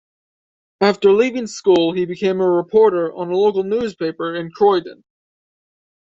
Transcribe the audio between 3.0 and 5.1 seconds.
on a local newspaper in Croydon.